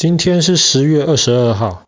[0.00, 1.84] 今天是十月二十二号。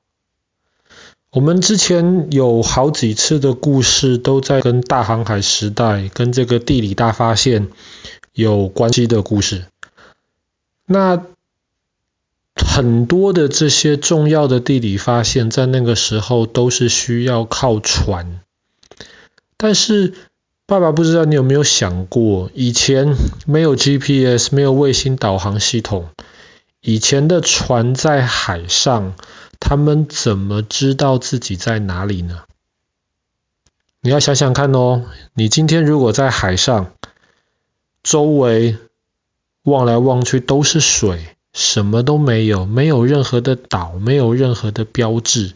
[1.31, 7.71] 我们之前有好几次的故事都在跟大航海时代、跟这个地理大发现
[8.35, 9.65] 有关系的故事。
[10.85, 11.25] 那
[12.55, 18.41] 很多的这些重要的地理发现，在那个时候都是需要靠船。
[19.57, 20.13] 但是，
[20.67, 26.11] 爸爸不知道你有没有想过，以前没有 GPS，没有卫星导航系统。
[26.85, 29.15] 以前的船在海上，
[29.61, 32.43] 他们怎么知道自己在哪里呢？
[34.01, 36.93] 你要想想看哦，你今天如果在海上，
[38.03, 38.79] 周围
[39.63, 45.55] 望来望去都是水，什么都没有，没有任何的岛，没有任何的标志，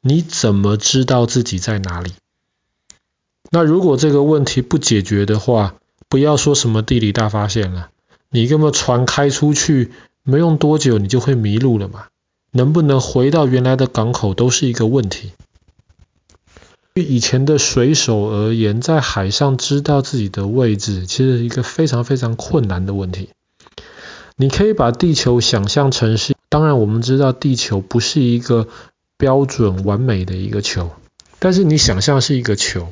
[0.00, 2.12] 你怎么知道自己在哪里？
[3.50, 5.74] 那如果这个问题不解决的话，
[6.08, 7.90] 不要说什么地理大发现了。
[8.30, 9.92] 你根本船开出去
[10.24, 12.06] 没用多久，你就会迷路了嘛？
[12.50, 15.32] 能不能回到原来的港口都是一个问题。
[16.94, 23.28] 对以前的水手而言，在海上知道自己的位置，其实是一个非常非常困难的问题。
[24.36, 28.68] 你可以把地球想象成是，当然我们知道地球不是一个
[29.18, 30.90] 标准完美的一个球，
[31.38, 32.88] 但是你想象是一个球。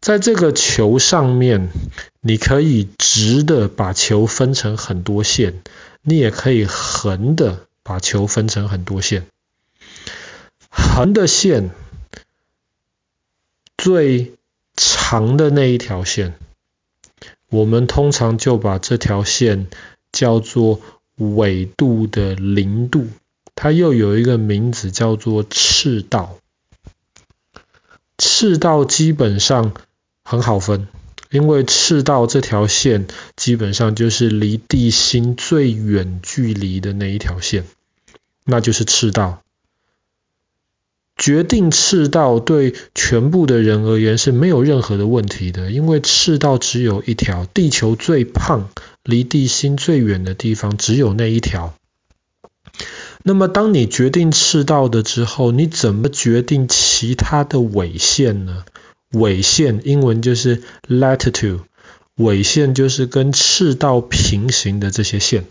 [0.00, 1.70] 在这个球上面，
[2.20, 5.62] 你可以直的把球分成很多线，
[6.06, 9.26] 你也可以横的把球分成很多线。
[10.68, 11.70] 横的线
[13.78, 14.34] 最
[14.76, 16.34] 长的那一条线，
[17.48, 19.68] 我们通常就把这条线
[20.12, 20.80] 叫做
[21.16, 23.06] 纬度的零度，
[23.54, 26.38] 它又有一个名字叫做赤道。
[28.18, 29.72] 赤道基本上
[30.22, 30.86] 很好分，
[31.34, 37.64] 因为赤道这条线基本上就是离地心最远距离的那一条线，
[38.44, 39.42] 那就是赤道。
[41.16, 48.68] 决定赤道对全部的人而言是没有任何的问题的，因为赤道只有一条，地球最胖、
[49.02, 51.74] 离地心最远的地方只有那一条。
[53.24, 58.64] 那么当你决定赤道的之后，你怎么决定其他的纬线呢？
[59.14, 61.60] 纬线英文就是 latitude，
[62.16, 65.46] 纬线就是跟赤道平行的这些线。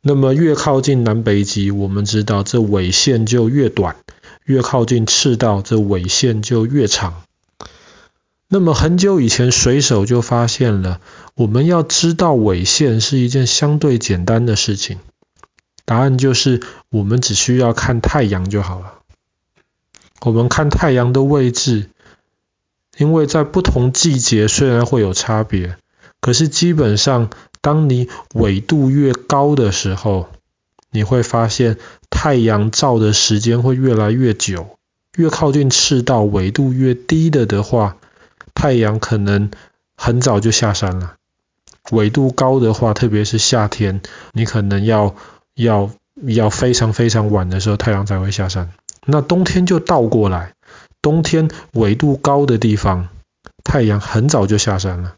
[0.00, 3.94] 那么越靠近南北极，我们知道这纬线就越短；
[4.44, 7.22] 越靠近赤道，这纬线就越长。
[8.48, 11.00] 那么很久以前，水手就发现了，
[11.34, 14.98] 我们要知道纬线是一件相对简单的事情。
[15.84, 16.60] 答案就是，
[16.90, 18.94] 我们只需要看太阳就好了。
[20.22, 21.88] 我们看太阳的位置。
[22.98, 25.76] 因为在不同季节虽然会有差别，
[26.20, 27.30] 可是基本上
[27.60, 30.28] 当你纬度越高的时候，
[30.90, 31.78] 你会发现
[32.10, 34.78] 太阳照的时间会越来越久。
[35.16, 37.96] 越靠近赤道，纬度越低的的话，
[38.54, 39.50] 太阳可能
[39.94, 41.16] 很早就下山了。
[41.90, 44.00] 纬度高的话，特别是夏天，
[44.32, 45.14] 你可能要
[45.54, 45.90] 要
[46.22, 48.70] 要非常非常晚的时候，太阳才会下山。
[49.04, 50.54] 那冬天就倒过来。
[51.02, 53.08] 冬天纬度高的地方，
[53.64, 55.16] 太阳很早就下山了。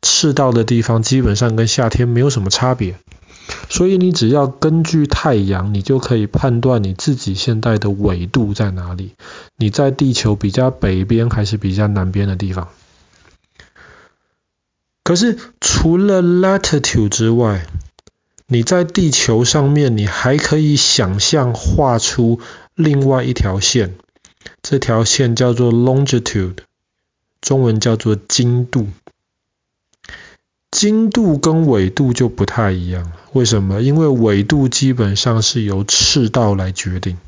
[0.00, 2.94] 赤道的地方基本上跟夏天没有什么差别，
[3.68, 9.14] 所以你只要根据太阳，你就可以判断你自己现在的纬度在哪里。
[9.56, 12.68] 你在地球比较北边还是比较南边的地方？
[15.02, 17.66] 可是除了 latitude 之外，
[18.46, 22.40] 你在地球上面，你还可以想象画出
[22.74, 23.96] 另外一条线。
[24.62, 26.58] 这条线叫做 longitude，
[27.40, 28.88] 中文叫做经度。
[30.70, 33.80] 经度跟纬度就不太一样，为什么？
[33.80, 37.18] 因为纬度基本上是由赤道来决定。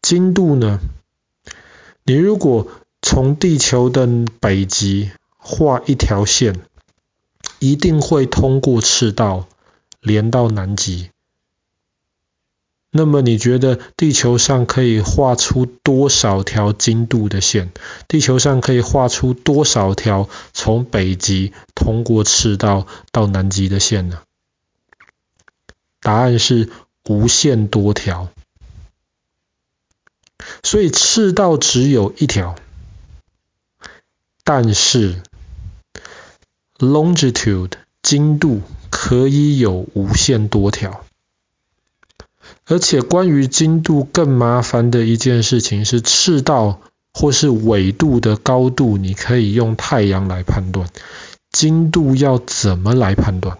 [0.00, 0.80] 经度呢？
[2.04, 2.68] 你如果
[3.02, 4.08] 从地球的
[4.40, 6.60] 北极画一条线，
[7.58, 9.46] 一定会通过赤道
[10.00, 11.10] 连到南极。
[12.92, 17.70] 那么你觉得地球上可以画出多少条经度的线？
[18.08, 24.22] 地球上可以画出多少条从北极通过赤道到南极的线呢？
[26.00, 26.68] 答案是
[27.08, 28.28] 无限多条。
[30.64, 32.56] 所以赤道只有一条，
[34.42, 35.22] 但是
[36.78, 37.72] longitude
[38.02, 41.04] 经度可以有无限多条。
[42.70, 46.80] 而且关于经度更麻烦的一件事情是，赤道
[47.12, 50.88] 或是纬度的高度，你可以用太阳来判断。
[51.50, 53.58] 经度要怎么来判断？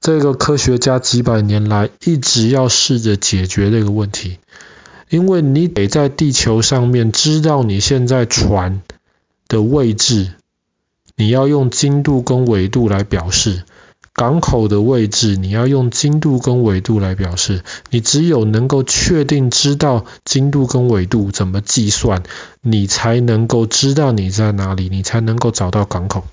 [0.00, 4.38] 这个科学家几百年来一直要试着解决这个问题，
[5.10, 8.82] 因为你得在地球上面知道你现在船
[9.48, 10.32] 的位置，
[11.16, 13.64] 你要用经度跟纬度来表示。
[14.14, 17.62] 港口的位置，你要用经度跟纬度来表示。
[17.90, 22.22] 你只有能够确定知道经度跟纬度怎么计算，
[22.60, 26.24] 你才能够知道你在哪里，你才能够找到港口。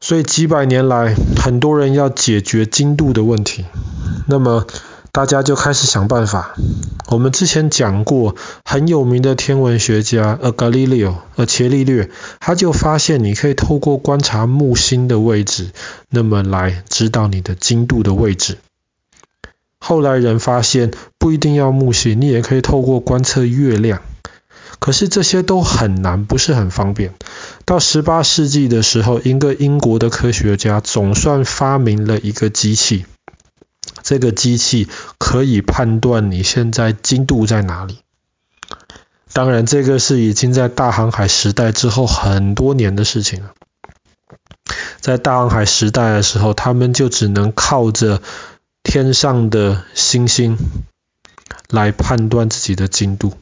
[0.00, 3.64] 所以几百年来，很多人要解决经度的问题，
[4.28, 4.66] 那么
[5.12, 6.54] 大家就开始想办法。
[7.08, 12.08] 我们之前讲过，很有名的天文学家呃伽利略，呃伽利略，
[12.40, 15.68] 他就发现你可以透过观察木星的位置，
[16.08, 18.56] 那么来知道你的经度的位置。
[19.78, 24.00] 后来人发现不一定要木星，你也可以透过观测月亮。
[24.78, 27.12] 可是这些都很难，不是很方便。
[27.66, 33.04] 到十八世纪的时候，一个英国的科学家总算发明了一个机器。
[34.02, 34.88] 这个机器
[35.18, 37.98] 可以判断你现在精度在哪里。
[39.32, 43.54] 当然，这个是已经在大航海时代之后很多年的事情了。
[45.00, 48.20] 在大航海时代的时候，他们就只能靠着
[48.82, 50.58] 天上的星星
[51.70, 53.32] 来判断自己的精度。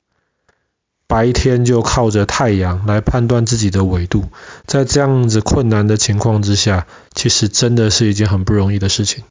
[1.09, 4.29] 白天就靠着太阳来判断自己的纬度，
[4.65, 9.25] 在这样子困难的情况之下，其实真的是一件很不容易的事情。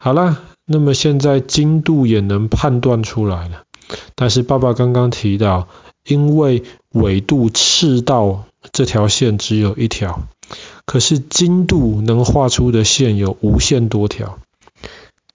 [0.00, 3.64] 好了，那么现在经度也能判断出来了，
[4.14, 5.66] 但是爸爸刚刚提到，
[6.06, 10.22] 因为纬度赤道这条线只有一条，
[10.86, 14.38] 可是经度能画出的线有无限多条。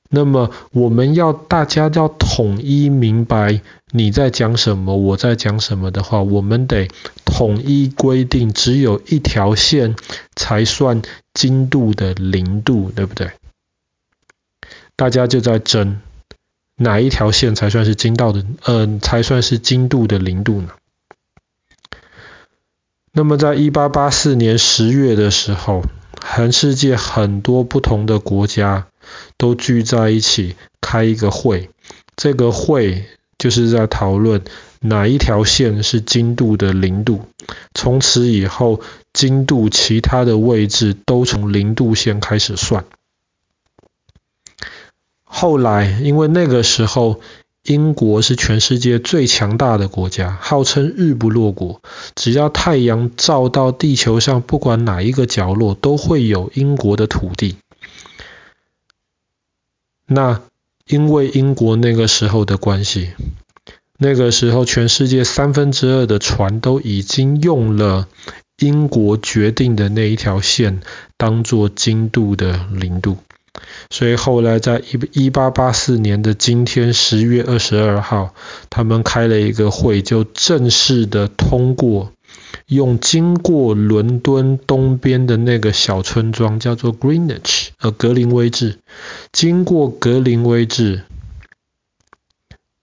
[0.09, 3.61] 那么我们要大家要统一明白
[3.91, 6.87] 你在讲什么，我在讲什么的话，我们得
[7.25, 9.95] 统一规定，只有一条线
[10.35, 11.01] 才算
[11.33, 13.31] 经度的零度，对不对？
[14.95, 16.01] 大家就在争
[16.75, 20.69] 哪一条线才算是经道的，呃，才算是经度的零度呢？
[23.11, 25.83] 那么在一八八四年十月的时候，
[26.21, 28.87] 全世界很多不同的国家。
[29.37, 31.69] 都聚在一起开一个会，
[32.15, 33.05] 这个会
[33.37, 34.41] 就是在讨论
[34.79, 37.27] 哪一条线是经度的零度。
[37.73, 38.79] 从此以后，
[39.11, 42.85] 经度其他的位置都从零度线开始算。
[45.35, 47.19] 后来，因为那个时候
[47.63, 51.81] 英国是全世界最强大的国家，号称日不落国，
[52.13, 57.57] 只要太阳照到地球上，不管哪一个角落，都会有英国的土地。
[60.05, 60.41] 那
[60.85, 63.13] 因为英国那个时候的关系，
[63.97, 68.07] 那个时候全世界三分之二的船都已经用了
[68.59, 70.81] 英国决定的那一条线
[71.17, 73.17] 当做经度的零度，
[73.89, 78.33] 所以后来在一一八八四年的今天十月二十二号，
[78.69, 82.11] 他们开了一个会，就正式的通过。
[82.67, 88.79] 用经过伦敦东边的那个小村庄叫做 Greenwich，呃，格林威治，
[89.31, 91.03] 经过格林威治，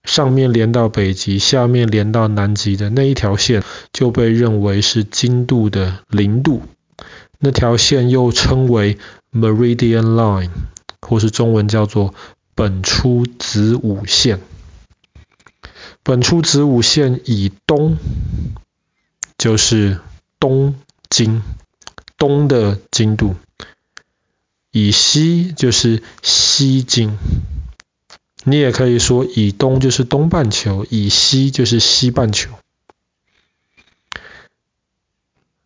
[0.03, 6.61] 上面连到北极，下面连到南极的那一条线就被认为是经度的零度，
[7.39, 8.97] 那条线又称为
[9.31, 10.51] Meridian Line，
[11.01, 12.13] 或是中文叫做
[12.55, 14.41] 本初子午线。
[16.03, 17.97] 本初子午线以东。
[19.37, 19.99] 就是
[20.37, 20.75] 东
[21.09, 21.41] 经，
[22.15, 23.35] 东的经度，
[24.69, 27.17] 以西就是西经。
[28.43, 32.51] 你也可以说以东就是东半球，以西就是西半球。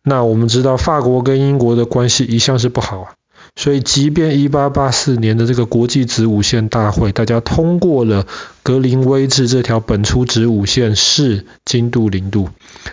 [0.00, 3.14] 那我们知道法国跟英国的关系一向是不好啊。
[3.58, 8.26] 所以，即便一八八四年的这个国际子午线大会，大家通过了
[8.62, 12.50] 格林威治这条本初子午线是经度零度，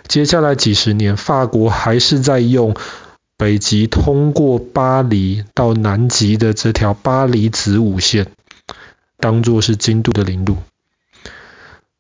[0.07, 2.75] 接下来几十年，法国还是在用
[3.37, 8.27] 北极通过巴黎到南极的这条巴黎子午线，
[9.19, 10.57] 当做是经度的零度。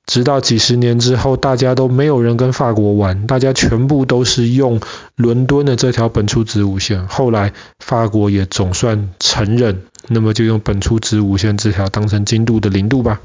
[0.05, 4.81] 直到几十年之后，大家都没有人跟法国玩，大家全部都是用
[5.15, 7.07] 伦敦的这条本初子午线。
[7.07, 13.21] 后来法国也总算承认，那么就用本初子午线这条当成经度的零度吧。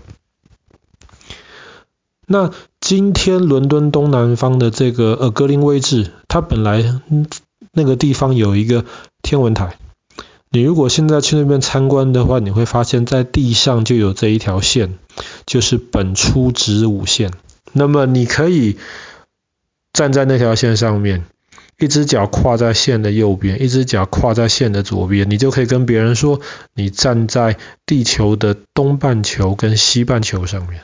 [2.27, 7.01] 那今天伦敦东南方的这个呃格林威治，它本来
[7.73, 8.85] 那个地方有一个
[9.23, 9.77] 天文台。
[10.51, 14.99] 你如果现在去那边参观的话，你会发现在地上就有这一条线，
[15.47, 17.33] 就是本初子午线。
[17.73, 18.79] 那么你可以
[19.93, 21.27] 站在那条线上面，
[21.79, 26.41] 一只脚跨在线的右边，一只脚跨在线的左边，你就可以跟别人说，
[26.75, 30.81] 你站在地球的东半球跟西半球上面。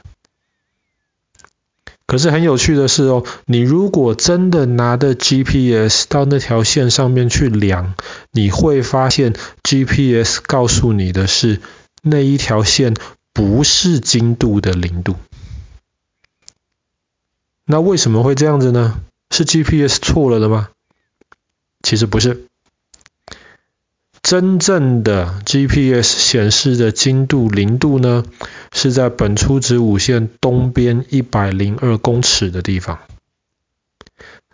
[2.07, 7.95] 可是很有趣的是哦，你如果真的拿着 GPS 到那条线上面去量，
[8.31, 11.61] 你会发现 GPS 告诉你的是
[12.03, 12.95] 那一条线
[13.33, 15.17] 不是经度的零度。
[17.65, 19.01] 那为什么会这样子呢？
[19.31, 20.69] 是 GPS 错了的吗？
[21.83, 22.47] 其实不是。
[24.35, 28.25] 真正的 GPS 显示的经度零度呢，
[28.73, 32.99] 是在本初子午线东边一百零二公尺的地方。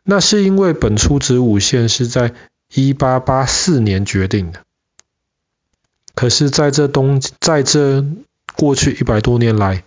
[0.02, 2.34] 那是因为本初子午线是在
[2.74, 4.60] 一八八四年决定的。
[6.14, 8.04] 可是在这东，在这
[8.54, 9.84] 过去一百多年来，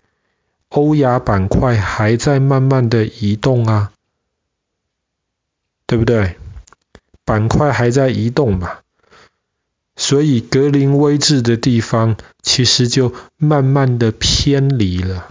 [0.69, 3.91] 欧亚板块还在慢慢的移动啊，
[5.85, 6.35] 对不对？
[7.23, 8.79] 板块还在移动嘛。
[10.05, 15.29] 所以格林威治的地方其实就慢慢的偏离了。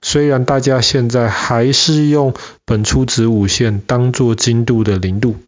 [0.00, 5.38] 虽然大家现在还是用本初子午线当做经度的零度，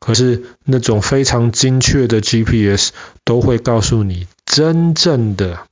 [0.00, 5.66] 可是那种非常精确的 GPS 都会告诉你，真正的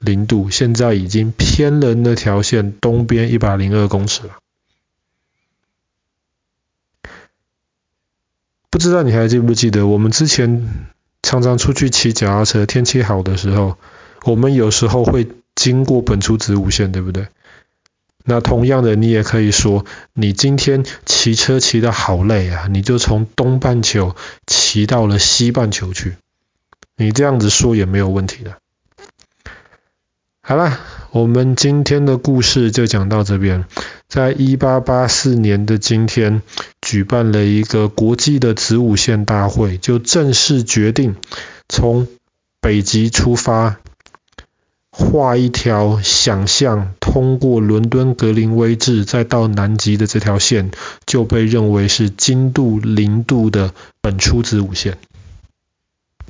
[0.00, 4.38] 零度现在已经偏了那条线东边一百零二公尺了。
[8.74, 10.68] 不知道你还记不记得，我们之前
[11.22, 13.78] 常常出去骑脚踏车，天气好的时候，
[14.24, 17.28] 我们有时候会经过本初子午线，对不对？
[18.24, 26.16] 那同样的，你也可以说，你今天骑车骑得好累啊，你就从东半球骑到了西半球去，
[26.96, 28.56] 你这样子说也没有问题的。
[30.42, 30.80] 好了，
[31.12, 33.66] 我们今天的故事就讲到这边。
[34.14, 36.40] 在一八八四年的今天，
[36.80, 41.16] 举办了一个国际的子午线大会，就正式决定
[41.68, 42.06] 从
[42.60, 43.80] 北极出发，
[44.92, 50.70] 画一条想象通过伦敦格林威治再到南极的这条线，
[51.04, 54.96] 就被认为是经度零度的本初子午线。